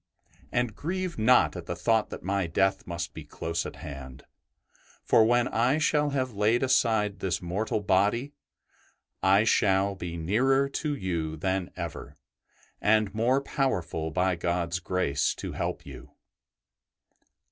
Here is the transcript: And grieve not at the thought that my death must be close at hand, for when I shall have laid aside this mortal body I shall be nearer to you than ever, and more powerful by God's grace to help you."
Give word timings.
And 0.51 0.75
grieve 0.75 1.19
not 1.19 1.55
at 1.55 1.67
the 1.67 1.75
thought 1.75 2.09
that 2.09 2.23
my 2.23 2.47
death 2.47 2.87
must 2.87 3.13
be 3.13 3.23
close 3.23 3.67
at 3.67 3.75
hand, 3.75 4.23
for 5.03 5.23
when 5.23 5.47
I 5.49 5.77
shall 5.77 6.09
have 6.09 6.33
laid 6.33 6.63
aside 6.63 7.19
this 7.19 7.39
mortal 7.39 7.81
body 7.81 8.33
I 9.21 9.43
shall 9.43 9.93
be 9.93 10.17
nearer 10.17 10.67
to 10.69 10.95
you 10.95 11.37
than 11.37 11.69
ever, 11.75 12.17
and 12.81 13.13
more 13.13 13.41
powerful 13.43 14.09
by 14.09 14.35
God's 14.35 14.79
grace 14.79 15.35
to 15.35 15.51
help 15.51 15.85
you." 15.85 16.09